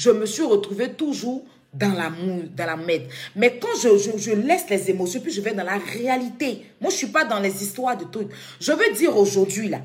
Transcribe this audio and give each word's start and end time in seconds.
je 0.00 0.10
me 0.10 0.24
suis 0.24 0.42
retrouvée 0.42 0.94
toujours 0.94 1.44
dans 1.74 1.92
la 1.92 2.10
dans 2.56 2.66
la 2.66 2.76
merde. 2.76 3.02
Mais 3.36 3.58
quand 3.60 3.68
je, 3.78 4.32
laisse 4.32 4.64
les 4.70 4.88
émotions, 4.88 5.20
puis 5.20 5.30
je 5.30 5.42
vais 5.42 5.52
dans 5.52 5.62
la 5.62 5.76
réalité. 5.76 6.64
Moi, 6.80 6.90
je 6.90 6.96
suis 6.96 7.08
pas 7.08 7.24
dans 7.24 7.38
les 7.38 7.62
histoires 7.62 7.98
de 7.98 8.04
trucs. 8.04 8.30
Je 8.58 8.72
veux 8.72 8.92
dire 8.94 9.14
aujourd'hui, 9.14 9.68
là, 9.68 9.82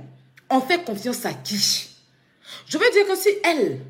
on 0.50 0.62
fait 0.62 0.86
confiance 0.86 1.26
à 1.26 1.34
qui? 1.34 1.90
Je 2.66 2.78
veux 2.78 2.90
dire 2.92 3.06
que 3.06 3.16
si 3.18 3.28
elle, 3.44 3.82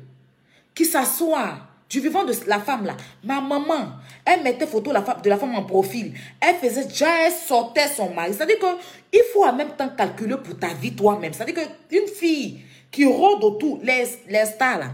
qui 0.74 0.84
s'assoit 0.84 1.58
du 1.88 2.00
vivant 2.00 2.24
de 2.24 2.34
la 2.48 2.58
femme, 2.58 2.86
là, 2.86 2.96
ma 3.22 3.40
maman, 3.40 3.92
elle 4.24 4.42
mettait 4.42 4.66
photo 4.66 4.90
de 4.90 5.28
la 5.28 5.36
femme, 5.36 5.54
en 5.54 5.62
profil. 5.62 6.12
Elle 6.40 6.56
faisait 6.56 6.86
déjà, 6.86 7.26
elle 7.26 7.32
sortait 7.32 7.86
son 7.86 8.12
mari. 8.12 8.34
C'est-à-dire 8.34 8.58
qu'il 8.58 9.22
faut 9.32 9.44
en 9.44 9.52
même 9.52 9.76
temps 9.76 9.90
calculer 9.96 10.34
pour 10.42 10.58
ta 10.58 10.74
vie 10.74 10.96
toi-même. 10.96 11.32
C'est-à-dire 11.32 11.54
qu'une 11.88 12.08
fille 12.08 12.62
qui 12.90 13.04
rôde 13.04 13.44
autour, 13.44 13.78
les, 13.84 14.06
les 14.28 14.44
là, 14.58 14.90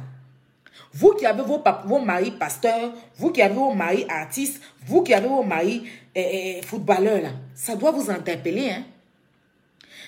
vous 0.92 1.12
qui 1.12 1.26
avez 1.26 1.42
vos, 1.42 1.98
maris 1.98 2.32
pasteurs, 2.32 2.92
vous 3.16 3.30
qui 3.30 3.42
avez 3.42 3.54
vos 3.54 3.72
maris 3.72 4.04
artistes, 4.08 4.60
vous 4.86 5.02
qui 5.02 5.14
avez 5.14 5.28
vos 5.28 5.42
maris 5.42 5.84
eh, 6.14 6.58
eh, 6.58 6.62
footballeurs, 6.62 7.22
là, 7.22 7.30
ça 7.54 7.76
doit 7.76 7.90
vous 7.90 8.10
interpeller. 8.10 8.70
Hein? 8.70 8.84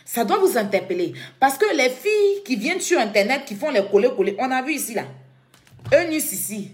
Ça 0.05 0.25
doit 0.25 0.39
vous 0.39 0.59
interpeller. 0.59 1.15
Parce 1.41 1.57
que 1.57 1.75
les 1.75 1.89
filles 1.89 2.43
qui 2.45 2.57
viennent 2.57 2.81
sur 2.81 2.99
Internet, 2.99 3.45
qui 3.47 3.55
font 3.55 3.71
les 3.71 3.85
coller-coller, 3.87 4.37
on 4.39 4.51
a 4.51 4.63
vu 4.63 4.75
ici, 4.75 4.95
là. 4.95 5.05
Eunice 5.93 6.33
ici. 6.33 6.73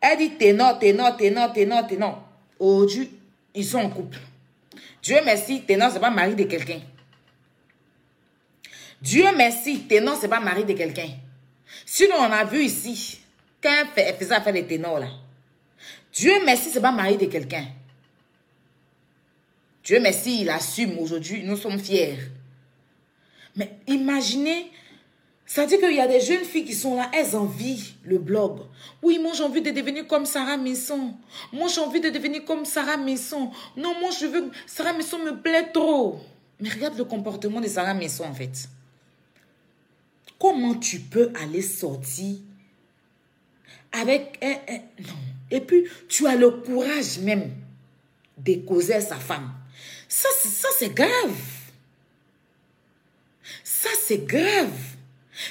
Elle 0.00 0.18
dit 0.18 0.30
ténor, 0.36 0.78
ténor, 0.78 1.16
ténor, 1.16 1.52
ténor, 1.52 1.86
ténor. 1.86 2.22
Aujourd'hui, 2.58 3.10
ils 3.54 3.64
sont 3.64 3.78
en 3.78 3.90
couple. 3.90 4.18
Dieu 5.02 5.16
merci, 5.24 5.62
ténor, 5.62 5.90
c'est 5.92 6.00
pas 6.00 6.10
mari 6.10 6.34
de 6.34 6.44
quelqu'un. 6.44 6.80
Dieu 9.00 9.24
merci, 9.36 9.80
ténor, 9.80 10.16
c'est 10.18 10.28
pas 10.28 10.40
mari 10.40 10.64
de 10.64 10.72
quelqu'un. 10.72 11.08
Sinon, 11.86 12.16
on 12.18 12.32
a 12.32 12.44
vu 12.44 12.64
ici, 12.64 13.20
quand 13.62 13.84
elle 13.96 14.14
faisait 14.16 14.34
affaire 14.34 14.52
des 14.52 14.66
ténors, 14.66 14.98
là. 14.98 15.08
Dieu 16.12 16.32
merci, 16.44 16.70
c'est 16.70 16.80
pas 16.80 16.92
mari 16.92 17.16
de 17.16 17.26
quelqu'un. 17.26 17.66
Dieu 19.82 20.00
merci, 20.00 20.42
il 20.42 20.50
assume 20.50 20.98
aujourd'hui, 20.98 21.42
nous 21.44 21.56
sommes 21.56 21.78
fiers. 21.78 22.18
Mais 23.56 23.78
imaginez, 23.86 24.70
ça 25.46 25.66
dit 25.66 25.78
qu'il 25.78 25.94
y 25.94 26.00
a 26.00 26.06
des 26.06 26.20
jeunes 26.20 26.44
filles 26.44 26.64
qui 26.64 26.74
sont 26.74 26.96
là, 26.96 27.10
elles 27.12 27.36
envient 27.36 27.82
le 28.04 28.18
blog. 28.18 28.60
Oui, 29.02 29.18
moi 29.18 29.32
j'ai 29.36 29.42
envie 29.42 29.60
de 29.60 29.70
devenir 29.70 30.06
comme 30.06 30.24
Sarah 30.24 30.56
Messon. 30.56 31.14
Moi 31.52 31.68
j'ai 31.68 31.80
envie 31.80 32.00
de 32.00 32.10
devenir 32.10 32.44
comme 32.44 32.64
Sarah 32.64 32.96
Messon. 32.96 33.50
Non, 33.76 33.98
moi 34.00 34.10
je 34.18 34.26
veux... 34.26 34.50
Sarah 34.66 34.94
Messon 34.94 35.18
me 35.18 35.40
plaît 35.42 35.70
trop. 35.72 36.20
Mais 36.60 36.70
regarde 36.70 36.96
le 36.96 37.04
comportement 37.04 37.60
de 37.60 37.68
Sarah 37.68 37.94
Messon 37.94 38.24
en 38.24 38.34
fait. 38.34 38.68
Comment 40.44 40.74
tu 40.74 41.00
peux 41.00 41.32
aller 41.42 41.62
sortir 41.62 42.36
avec 43.92 44.38
un, 44.42 44.56
non. 45.02 45.14
Et 45.50 45.62
puis, 45.62 45.84
tu 46.06 46.26
as 46.26 46.36
le 46.36 46.50
courage 46.50 47.18
même 47.20 47.50
de 48.36 48.56
causer 48.56 49.00
sa 49.00 49.16
femme. 49.16 49.50
Ça, 50.06 50.28
ça 50.44 50.68
c'est 50.76 50.92
grave. 50.92 51.34
Ça, 53.62 53.88
c'est 54.02 54.26
grave. 54.26 54.78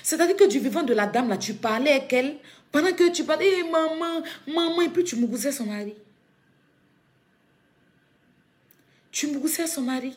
C'est-à-dire 0.03 0.35
que 0.35 0.47
du 0.47 0.59
vivant 0.59 0.83
de 0.83 0.93
la 0.93 1.07
dame, 1.07 1.27
là, 1.27 1.37
tu 1.37 1.55
parlais 1.55 1.93
avec 1.93 2.13
elle, 2.13 2.37
pendant 2.71 2.93
que 2.93 3.09
tu 3.09 3.23
parlais, 3.23 3.47
hey, 3.47 3.63
maman, 3.63 4.21
maman, 4.45 4.81
et 4.83 4.89
puis 4.89 5.03
tu 5.03 5.15
me 5.15 5.51
son 5.51 5.65
mari. 5.65 5.95
Tu 9.11 9.25
me 9.25 9.47
son 9.47 9.81
mari. 9.81 10.15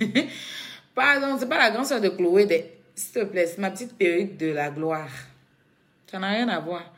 Pardon, 0.94 1.36
c'est 1.38 1.48
pas 1.48 1.58
la 1.58 1.70
grande 1.70 1.86
soeur 1.86 2.00
de 2.00 2.08
Chloé. 2.08 2.46
De... 2.46 2.60
S'il 2.94 3.12
te 3.12 3.24
plaît, 3.24 3.46
c'est 3.46 3.58
ma 3.58 3.70
petite 3.70 3.96
perruque 3.96 4.36
de 4.36 4.46
la 4.46 4.70
gloire. 4.70 5.10
Ça 6.10 6.18
n'a 6.18 6.30
rien 6.30 6.48
à 6.48 6.60
voir. 6.60 6.92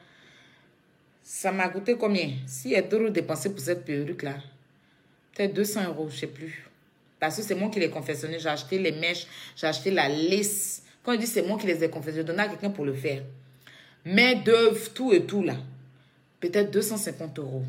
Ça 1.23 1.53
m'a 1.53 1.69
coûté 1.69 1.97
combien? 1.97 2.31
Si 2.47 2.73
elle 2.73 2.89
trop 2.89 3.11
pour 3.11 3.61
cette 3.61 3.85
perruque-là, 3.85 4.37
peut-être 5.35 5.55
200 5.55 5.85
euros, 5.89 6.09
je 6.11 6.17
sais 6.17 6.27
plus. 6.27 6.69
Parce 7.21 7.37
que 7.37 7.43
c'est 7.43 7.55
moi 7.55 7.69
qui 7.69 7.81
l'ai 7.81 7.91
confectionné. 7.91 8.39
J'ai 8.39 8.49
acheté 8.49 8.79
les 8.79 8.93
mèches, 8.93 9.27
j'ai 9.57 9.67
acheté 9.67 9.91
la 9.91 10.09
laisse. 10.09 10.83
Quand 11.03 11.13
je 11.13 11.19
dis 11.19 11.27
c'est 11.27 11.43
moi 11.43 11.59
qui 11.59 11.67
les 11.67 11.83
ai 11.83 11.91
confectionnés, 11.91 12.27
je 12.27 12.33
donne 12.33 12.41
à 12.41 12.49
quelqu'un 12.49 12.71
pour 12.71 12.85
le 12.85 12.95
faire. 12.95 13.23
Mais 14.05 14.37
d'œuvre, 14.37 14.91
tout 14.95 15.13
et 15.13 15.25
tout 15.25 15.43
là, 15.43 15.57
peut-être 16.41 16.71
250 16.71 17.39
euros. 17.41 17.65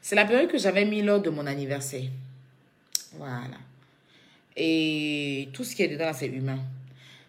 C'est 0.00 0.14
la 0.16 0.24
perruque 0.24 0.52
que 0.52 0.58
j'avais 0.58 0.84
mis 0.84 1.02
lors 1.02 1.20
de 1.20 1.30
mon 1.30 1.46
anniversaire. 1.46 2.08
Voilà. 3.14 3.58
Et 4.56 5.48
tout 5.52 5.64
ce 5.64 5.74
qui 5.74 5.82
est 5.82 5.88
dedans, 5.88 6.12
c'est 6.14 6.26
humain. 6.26 6.58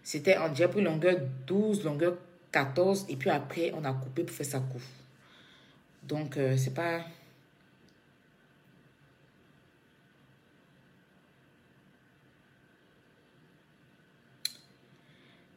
C'était 0.03 0.37
en 0.37 0.49
diable 0.49 0.81
longueur 0.81 1.17
12, 1.47 1.83
longueur 1.83 2.17
14. 2.51 3.05
Et 3.09 3.15
puis 3.15 3.29
après, 3.29 3.71
on 3.75 3.83
a 3.85 3.93
coupé 3.93 4.23
pour 4.23 4.35
faire 4.35 4.45
sa 4.45 4.59
coupe. 4.59 4.81
Donc, 6.03 6.37
euh, 6.37 6.57
c'est 6.57 6.73
pas... 6.73 7.01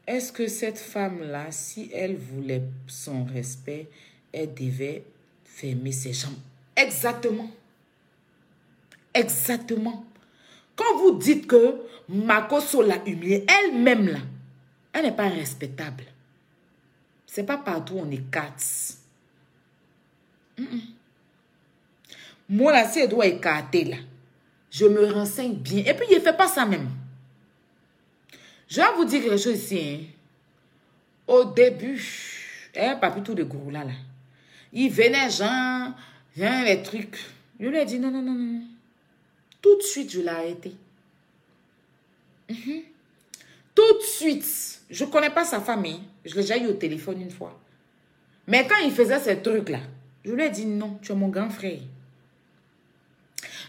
Est-ce 0.06 0.30
que 0.30 0.46
cette 0.46 0.78
femme-là, 0.78 1.50
si 1.50 1.90
elle 1.92 2.16
voulait 2.16 2.62
son 2.86 3.24
respect, 3.24 3.88
elle 4.32 4.54
devait 4.54 5.02
fermer 5.44 5.90
ses 5.90 6.12
jambes 6.12 6.38
Exactement. 6.76 7.50
Exactement. 9.12 10.04
Quand 10.76 10.98
vous 10.98 11.18
dites 11.18 11.46
que 11.46 11.80
Makoso 12.08 12.82
l'a 12.82 13.02
humiliée, 13.06 13.44
elle-même 13.48 14.08
là, 14.08 14.18
elle 14.92 15.04
n'est 15.04 15.16
pas 15.16 15.28
respectable. 15.28 16.04
C'est 17.26 17.44
pas 17.44 17.56
partout 17.56 17.94
on 17.96 18.10
est 18.10 18.30
quatre. 18.30 18.62
Moi 22.48 22.72
là, 22.72 22.88
si 22.88 23.00
elle 23.00 23.08
doit 23.08 23.26
écarter 23.26 23.84
là, 23.84 23.96
je 24.70 24.86
me 24.86 25.10
renseigne 25.10 25.54
bien. 25.54 25.84
Et 25.84 25.94
puis, 25.94 26.06
il 26.10 26.16
ne 26.16 26.20
fait 26.20 26.36
pas 26.36 26.48
ça 26.48 26.66
même. 26.66 26.88
Je 28.68 28.80
vais 28.80 28.92
vous 28.96 29.04
dire 29.04 29.22
quelque 29.22 29.38
chose 29.38 29.56
ici. 29.56 29.80
Hein. 29.80 30.04
Au 31.26 31.44
début, 31.44 32.02
hein, 32.76 32.96
pas 32.96 33.10
tout 33.10 33.34
de 33.34 33.42
gros 33.42 33.70
là, 33.70 33.84
là. 33.84 33.92
Il 34.72 34.90
venait, 34.90 35.30
genre, 35.30 35.92
les 36.36 36.82
trucs. 36.82 37.18
Je 37.58 37.66
lui 37.66 37.78
ai 37.78 37.84
dit 37.84 37.98
non, 37.98 38.10
non, 38.10 38.22
non, 38.22 38.34
non. 38.34 38.62
Tout 39.66 39.78
de 39.78 39.82
suite, 39.82 40.12
je 40.12 40.20
l'ai 40.20 40.28
arrêté. 40.28 40.72
Mhm. 42.48 42.82
Tout 43.74 43.98
de 43.98 44.02
suite. 44.02 44.80
Je 44.88 45.04
ne 45.04 45.10
connais 45.10 45.30
pas 45.30 45.44
sa 45.44 45.60
famille. 45.60 46.00
Je 46.24 46.36
l'ai 46.36 46.42
déjà 46.42 46.56
eu 46.56 46.66
au 46.68 46.74
téléphone 46.74 47.20
une 47.20 47.32
fois. 47.32 47.58
Mais 48.46 48.64
quand 48.68 48.78
il 48.84 48.92
faisait 48.92 49.18
ces 49.18 49.42
trucs-là, 49.42 49.80
je 50.24 50.30
lui 50.30 50.44
ai 50.44 50.50
dit 50.50 50.66
non, 50.66 51.00
tu 51.02 51.10
es 51.10 51.14
mon 51.16 51.30
grand 51.30 51.50
frère. 51.50 51.80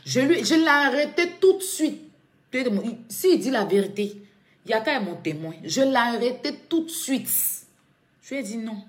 Je, 0.05 0.19
lui, 0.19 0.45
je 0.45 0.53
l'ai 0.53 0.67
arrêté 0.67 1.31
tout 1.41 1.57
de 1.57 1.63
suite. 1.63 2.03
S'il 3.09 3.39
dit 3.39 3.49
la 3.49 3.65
vérité, 3.65 4.21
il 4.65 4.69
y 4.69 4.73
a 4.75 4.81
quand 4.81 4.93
même 4.93 5.05
mon 5.05 5.15
témoin. 5.15 5.55
Je 5.63 5.81
l'ai 5.81 5.95
arrêté 5.95 6.51
tout 6.69 6.83
de 6.83 6.91
suite. 6.91 7.27
Je 8.21 8.35
lui 8.35 8.41
ai 8.41 8.43
dit 8.43 8.57
non. 8.59 8.83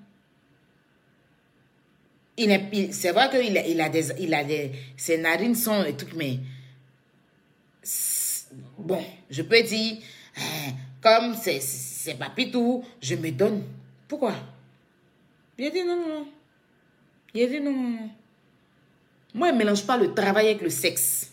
C'est 2.93 3.13
vrai 3.13 3.31
qu'il 3.31 3.57
a, 3.57 3.67
il 3.67 3.81
a 3.81 3.89
des, 3.89 4.13
il 4.21 4.35
a 4.35 4.45
des, 4.45 4.73
ses 4.99 5.17
narines 5.17 5.55
sont 5.55 5.85
et 5.85 5.97
tout, 5.97 6.07
mais 6.15 6.39
bon, 8.89 9.05
je 9.29 9.43
peux 9.43 9.63
dire, 9.63 9.99
hein, 10.37 10.73
comme 11.03 11.35
c'est 11.35 12.15
papitou, 12.19 12.85
je 13.03 13.15
me 13.15 13.31
donne. 13.31 13.63
Pourquoi? 14.09 14.35
Il 15.59 15.67
a 15.67 15.71
dit 15.71 15.85
non, 15.85 15.97
non, 15.97 16.09
non. 16.09 16.29
Il 17.35 17.43
a 17.43 17.47
dit 17.47 17.61
non, 17.61 17.73
non. 17.73 18.11
Moi, 19.35 19.49
je 19.49 19.53
ne 19.53 19.59
mélange 19.59 19.87
pas 19.87 19.99
le 19.99 20.15
travail 20.15 20.47
avec 20.47 20.63
le 20.63 20.71
sexe. 20.71 21.31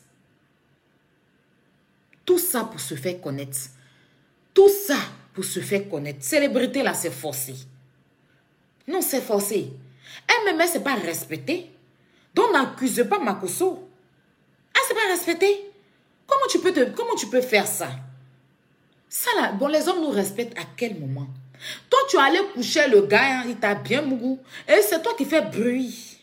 Tout 2.26 2.40
ça 2.40 2.66
pour 2.66 2.82
se 2.82 2.96
faire 2.96 3.22
connaître. 3.22 3.58
Tout 4.54 4.70
ça 4.70 4.98
pour 5.34 5.46
se 5.46 5.62
faire 5.62 5.88
connaître. 5.88 6.24
Célébrité, 6.24 6.84
là, 6.84 6.94
c'est 6.94 7.12
forcé. 7.12 7.56
Non, 8.88 9.02
c'est 9.02 9.22
forcé. 9.22 9.72
Ce 10.30 10.68
c'est 10.68 10.84
pas 10.84 10.96
respecté. 10.96 11.70
Donc, 12.34 12.52
n'accuse 12.52 13.06
pas 13.10 13.20
Makoso. 13.20 13.88
Ah, 14.74 14.80
c'est 14.88 14.94
pas 14.94 15.08
respecté. 15.10 15.72
Comment 16.28 16.46
tu 16.50 16.60
peux, 16.60 16.74
te, 16.74 16.84
comment 16.92 17.16
tu 17.16 17.28
peux 17.28 17.42
faire 17.42 17.68
ça? 17.68 17.90
Ça 19.10 19.30
là, 19.40 19.52
bon, 19.54 19.68
les 19.68 19.88
hommes 19.88 20.02
nous 20.02 20.10
respectent 20.10 20.58
à 20.58 20.64
quel 20.76 21.00
moment? 21.00 21.28
Toi, 21.90 22.00
tu 22.10 22.18
es 22.18 22.20
allé 22.20 22.40
coucher 22.54 22.88
le 22.90 23.02
gars, 23.02 23.40
hein, 23.40 23.44
il 23.48 23.56
t'a 23.56 23.76
bien 23.76 24.02
mougou. 24.02 24.40
Et 24.68 24.82
c'est 24.82 25.02
toi 25.02 25.14
qui 25.18 25.26
fais 25.26 25.42
bruit. 25.42 26.20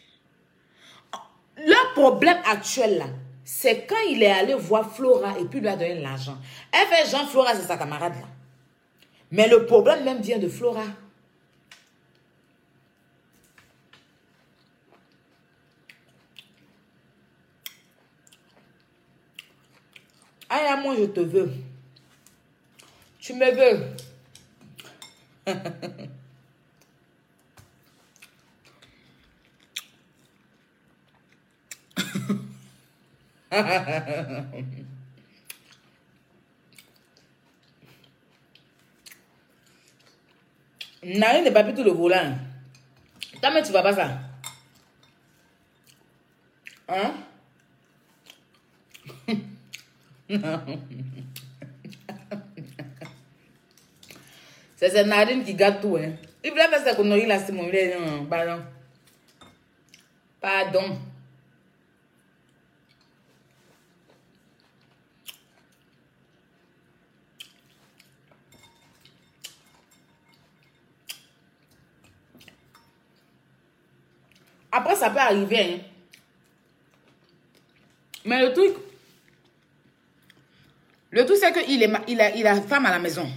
Le 1.56 1.94
problème 1.94 2.38
actuel 2.44 2.99
là, 2.99 3.06
c'est 3.44 3.87
quand 3.87 4.00
il 4.08 4.22
est 4.22 4.31
allé 4.31 4.54
voir 4.54 4.94
Flora 4.94 5.38
et 5.38 5.44
puis 5.44 5.60
lui 5.60 5.69
a 5.69 5.76
donné 5.76 6.00
l'argent. 6.00 6.37
Elle 6.72 6.88
fait 6.88 7.10
Jean 7.10 7.26
Flora, 7.26 7.55
c'est 7.55 7.66
sa 7.66 7.76
camarade 7.76 8.14
là. 8.14 8.26
Mais 9.31 9.48
le 9.48 9.64
problème 9.66 10.05
même 10.05 10.20
vient 10.20 10.38
de 10.38 10.48
Flora. 10.48 10.84
Ah, 20.54 20.76
moi, 20.76 20.94
je 20.99 21.04
te 21.06 21.20
veux. 21.20 21.50
Tu 23.19 23.32
me 23.32 23.50
veux. 23.52 23.96
Narine 41.02 41.44
n'est 41.44 41.50
pas 41.50 41.64
plus 41.64 41.72
tout 41.75 41.82
le 41.82 41.93
volant? 41.93 42.37
Toi, 43.40 43.50
mais 43.52 43.62
tu 43.62 43.72
vas 43.72 43.82
pas 43.82 43.94
ça. 43.94 44.20
Hein? 46.88 47.14
C'est 54.76 54.90
cette 54.90 55.06
narine 55.06 55.44
qui 55.44 55.55
gâte 55.55 55.81
tout, 55.81 55.96
hein. 55.96 56.12
Il 56.43 56.50
voulait 56.50 56.67
faire 56.69 56.82
sa 56.84 56.94
connerie 56.94 57.26
là, 57.26 57.38
c'est 57.38 57.52
mon 57.52 57.64
non, 57.64 58.25
pardon. 58.26 58.62
Pardon. 60.40 60.99
Après, 74.73 74.96
ça 74.96 75.11
peut 75.11 75.19
arriver, 75.19 75.61
hein. 75.61 75.79
Mais 78.25 78.40
le 78.40 78.52
truc, 78.52 78.75
le 81.12 81.26
truc, 81.26 81.37
c'est 81.38 81.53
qu'il 81.53 81.82
est, 81.82 81.93
il 82.09 82.20
a, 82.20 82.35
il 82.35 82.47
a 82.47 82.61
femme 82.62 82.87
à 82.87 82.91
la 82.91 82.99
maison. 82.99 83.31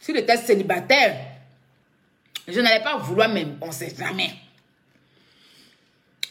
S'il 0.00 0.16
était 0.16 0.36
célibataire, 0.38 1.32
je 2.48 2.60
n'allais 2.60 2.82
pas 2.82 2.96
vouloir 2.96 3.28
même, 3.28 3.58
on 3.60 3.68
ne 3.68 3.72
sait 3.72 3.94
jamais. 3.94 4.34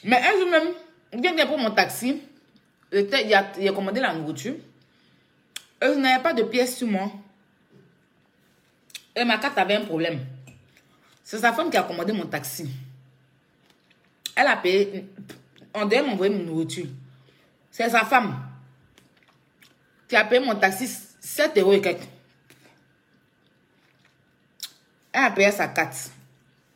Mais 0.03 0.17
un 0.17 0.31
jour 0.39 0.49
même, 0.49 0.73
il 1.13 1.21
vient 1.21 1.45
pour 1.45 1.57
mon 1.57 1.71
taxi, 1.71 2.21
il 2.91 3.13
a, 3.13 3.51
il 3.59 3.67
a 3.67 3.71
commandé 3.71 3.99
la 3.99 4.13
nourriture. 4.13 4.55
Et 5.81 5.85
je 5.85 5.99
n'avais 5.99 6.23
pas 6.23 6.33
de 6.33 6.43
pièces 6.43 6.77
sur 6.77 6.87
moi. 6.87 7.11
Et 9.15 9.23
ma 9.23 9.37
carte 9.37 9.57
avait 9.57 9.75
un 9.75 9.85
problème. 9.85 10.25
C'est 11.23 11.37
sa 11.37 11.53
femme 11.53 11.69
qui 11.69 11.77
a 11.77 11.83
commandé 11.83 12.13
mon 12.13 12.25
taxi. 12.25 12.69
Elle 14.35 14.47
a 14.47 14.57
payé. 14.57 15.05
On 15.73 15.85
devait 15.85 16.03
m'envoyer 16.03 16.33
mon 16.33 16.43
nourriture. 16.43 16.87
C'est 17.71 17.89
sa 17.89 18.05
femme 18.05 18.39
qui 20.07 20.15
a 20.15 20.23
payé 20.25 20.45
mon 20.45 20.55
taxi 20.55 20.87
7 21.19 21.57
euros 21.57 21.73
et 21.73 21.81
quelques. 21.81 22.07
Elle 25.11 25.23
a 25.23 25.31
payé 25.31 25.51
sa 25.51 25.67
carte. 25.67 26.11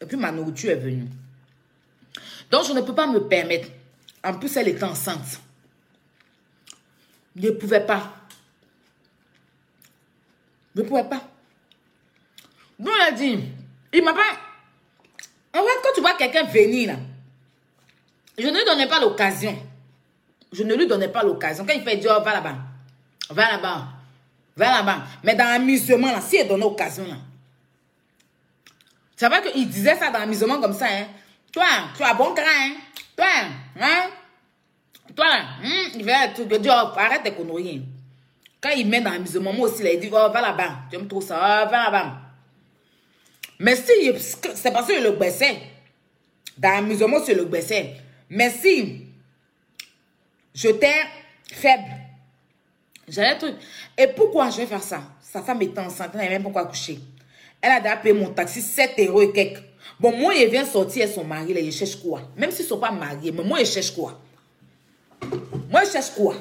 Et 0.02 0.06
puis 0.06 0.18
ma 0.18 0.32
nourriture 0.32 0.72
est 0.72 0.76
venue. 0.76 1.08
Donc 2.50 2.66
je 2.66 2.74
ne 2.74 2.82
peux 2.82 2.96
pas 2.96 3.08
me 3.08 3.20
permettre. 3.28 3.70
En 4.24 4.34
plus, 4.34 4.56
elle 4.58 4.70
était 4.70 4.84
enceinte. 4.84 5.40
Je 7.36 7.48
ne 7.48 7.52
pouvais 7.52 7.86
pas. 7.86 8.14
Je 10.76 10.82
ne 10.82 10.88
pouvais 10.88 11.04
pas. 11.04 11.22
Donc 12.80 12.94
elle 12.96 13.14
a 13.14 13.18
dit, 13.18 13.40
il 13.94 14.04
m'a 14.04 14.14
pas... 14.14 14.22
En 15.54 15.64
fait, 15.64 15.80
quand 15.84 15.94
tu 15.96 16.02
vois 16.02 16.14
quelqu'un 16.16 16.44
venir 16.44 16.94
là, 16.94 17.00
je 18.38 18.48
ne 18.48 18.58
lui 18.58 18.66
donnais 18.66 18.88
pas 18.88 19.00
l'occasion. 19.00 19.58
Je 20.52 20.64
ne 20.64 20.76
lui 20.76 20.88
donnais 20.88 21.08
pas 21.10 21.24
l'occasion. 21.24 21.66
Quand 21.66 21.74
il 21.74 21.84
fait 21.84 21.98
dire, 21.98 22.16
oh, 22.18 22.24
va 22.24 22.34
là-bas, 22.34 22.56
va 23.30 23.52
là-bas, 23.52 23.88
va 24.56 24.66
là-bas. 24.78 25.04
Mais 25.24 25.36
dans 25.36 25.46
l'amusement, 25.46 26.12
là, 26.12 26.22
si 26.22 26.38
elle 26.38 26.48
donne 26.48 26.62
l'occasion, 26.62 27.06
là. 27.06 27.16
C'est 29.16 29.28
vrai 29.28 29.42
qu'il 29.42 29.68
disait 29.68 29.96
ça 29.96 30.12
dans 30.12 30.20
l'amusement 30.20 30.62
comme 30.62 30.74
ça, 30.74 30.86
hein. 30.86 31.08
Toi, 31.52 31.66
tu 31.96 32.04
as 32.04 32.14
bon 32.14 32.34
cran, 32.34 32.46
hein. 32.46 32.74
Toi, 33.16 33.26
hein. 33.82 34.10
Toi, 35.16 35.26
hein? 35.28 35.90
il 35.96 36.06
va 36.06 36.28
tout 36.28 36.46
dire, 36.46 36.74
oh, 36.76 37.00
arrête 37.00 37.24
tes 37.24 37.34
conneries. 37.34 37.82
Quand 38.62 38.70
il 38.70 38.88
met 38.88 39.02
dans 39.02 39.12
l'amusement, 39.12 39.52
moi 39.52 39.68
aussi, 39.68 39.82
là, 39.82 39.92
il 39.92 40.00
dit, 40.00 40.10
oh, 40.12 40.30
va 40.32 40.42
là-bas. 40.42 40.72
Tu 40.90 40.96
aimes 40.96 41.08
trop 41.08 41.22
ça, 41.22 41.64
oh, 41.66 41.70
va 41.72 41.86
là-bas. 41.86 42.14
Mais 43.60 43.76
si, 43.76 44.12
c'est 44.54 44.72
parce 44.72 44.88
que 44.88 45.02
le 45.02 45.12
baissait. 45.12 45.60
Dans 46.58 46.70
l'amusement, 46.70 47.18
c'est 47.26 47.34
le 47.34 47.46
baissait. 47.46 47.98
Mais 48.30 48.50
si 48.50 49.06
j'étais 50.54 51.04
faible, 51.52 51.84
j'allais 53.08 53.38
truc. 53.38 53.56
Et 53.98 54.08
pourquoi 54.08 54.50
je 54.50 54.58
vais 54.58 54.66
faire 54.66 54.84
ça? 54.84 55.02
Sa 55.22 55.42
femme 55.42 55.62
était 55.62 55.80
enceinte, 55.80 56.12
elle 56.14 56.20
n'avait 56.20 56.32
même 56.32 56.44
pas 56.44 56.52
quoi 56.52 56.66
coucher. 56.66 57.00
Elle 57.62 57.72
a 57.72 57.80
déjà 57.80 57.98
payé 57.98 58.14
mon 58.14 58.30
taxi 58.32 58.62
7 58.62 58.94
euros 59.00 59.22
et 59.22 59.32
quelques. 59.32 59.64
Bon, 60.00 60.16
moi, 60.16 60.36
il 60.36 60.50
vient 60.50 60.66
sortir 60.66 61.04
avec 61.04 61.16
son 61.16 61.24
mari, 61.24 61.54
là, 61.54 61.60
il 61.60 61.72
cherche 61.72 61.96
quoi? 61.96 62.22
Même 62.36 62.52
s'ils 62.52 62.66
ne 62.66 62.70
sont 62.70 62.80
pas 62.80 62.92
mariés, 62.92 63.32
mais 63.32 63.44
moi, 63.44 63.60
il 63.60 63.66
cherche 63.66 63.92
quoi? 63.92 64.20
Moi, 65.70 65.84
il 65.84 65.92
cherche 65.92 66.12
quoi? 66.12 66.36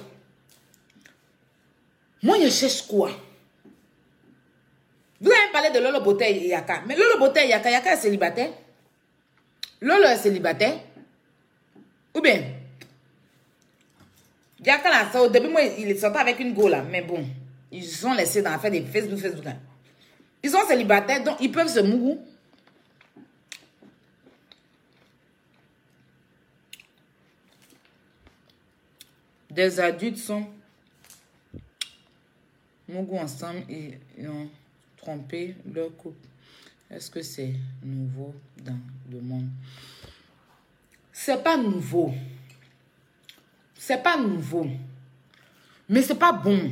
Moi, 2.22 2.38
il 2.38 2.50
cherche 2.50 2.82
quoi? 2.82 3.10
Vous 5.20 5.30
avez 5.30 5.52
parlé 5.52 5.70
de 5.70 5.78
Lolo 5.78 6.00
Beauté 6.02 6.30
et 6.30 6.48
Yaka. 6.48 6.82
Mais 6.86 6.96
Lolo 6.96 7.18
Beauté 7.18 7.44
et 7.44 7.48
Yaka, 7.48 7.70
Yaka 7.70 7.94
est 7.94 7.96
célibataire? 7.96 8.50
Lolo 9.80 10.04
est 10.04 10.16
célibataire? 10.16 10.78
Ou 12.16 12.20
bien, 12.22 12.42
Yaka 14.64 14.88
là, 14.88 15.10
ça, 15.12 15.28
début, 15.28 15.48
moi, 15.48 15.60
il 15.62 15.90
est 15.90 15.98
sorti 15.98 16.18
avec 16.18 16.40
une 16.40 16.54
go 16.54 16.66
là. 16.66 16.82
Mais 16.82 17.02
bon, 17.02 17.28
ils 17.70 17.84
se 17.84 17.98
sont 17.98 18.14
laissés 18.14 18.40
dans 18.40 18.52
l'affaire 18.52 18.70
des 18.70 18.80
Facebook, 18.80 19.18
Facebook. 19.18 19.44
Ils 20.42 20.50
sont 20.50 20.66
célibataires, 20.66 21.22
donc 21.22 21.36
ils 21.40 21.52
peuvent 21.52 21.68
se 21.68 21.80
mourir. 21.80 22.16
Des 29.50 29.78
adultes 29.78 30.18
sont 30.18 30.46
mougou 32.88 33.18
ensemble 33.18 33.64
et 33.68 33.98
ont 34.26 34.48
trompé 34.96 35.54
leur 35.70 35.94
couple. 35.96 36.28
Est-ce 36.90 37.10
que 37.10 37.20
c'est 37.20 37.52
nouveau 37.82 38.34
dans 38.62 38.78
le 39.10 39.20
monde? 39.20 39.48
C'est 41.26 41.42
pas 41.42 41.56
nouveau. 41.56 42.14
C'est 43.76 44.00
pas 44.00 44.16
nouveau. 44.16 44.68
Mais 45.88 46.00
c'est 46.02 46.14
pas 46.14 46.30
bon. 46.30 46.70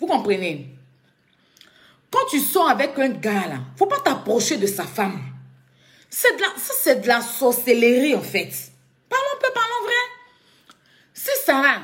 Vous 0.00 0.06
comprenez? 0.08 0.68
Quand 2.10 2.26
tu 2.28 2.40
sors 2.40 2.68
avec 2.70 2.98
un 2.98 3.10
gars 3.10 3.46
là, 3.46 3.60
faut 3.76 3.86
pas 3.86 4.00
t'approcher 4.00 4.56
de 4.56 4.66
sa 4.66 4.82
femme. 4.82 5.20
C'est 6.10 6.36
de 6.36 6.40
la, 6.40 6.48
ça 6.56 6.74
c'est 6.76 7.02
de 7.02 7.06
la 7.06 7.20
sorcellerie 7.20 8.16
en 8.16 8.20
fait. 8.20 8.72
Parlons 9.08 9.38
peu, 9.40 9.52
parlons 9.54 9.84
vrai. 9.84 10.74
Si 11.14 11.30
Sarah 11.44 11.82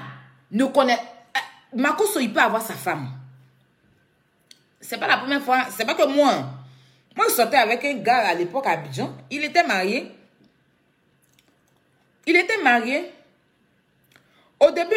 ne 0.51 0.65
connaît, 0.65 0.99
euh, 0.99 1.77
Makoso 1.77 2.19
il 2.19 2.33
peut 2.33 2.41
avoir 2.41 2.61
sa 2.61 2.75
femme. 2.75 3.09
C'est 4.81 4.99
pas 4.99 5.07
la 5.07 5.19
première 5.19 5.43
fois, 5.45 5.67
c'est 5.71 5.85
pas 5.85 5.95
que 5.95 6.09
moi. 6.09 6.45
Moi 7.15 7.27
je 7.29 7.35
sortais 7.35 7.59
avec 7.59 7.85
un 7.85 7.95
gars 7.99 8.27
à 8.27 8.35
l'époque 8.35 8.67
à 8.67 8.73
Abidjan, 8.73 9.17
il 9.31 9.45
était 9.45 9.65
marié. 9.65 10.11
Il 12.27 12.37
était 12.37 12.63
marié. 12.63 13.11
Au 14.61 14.71
début 14.71 14.91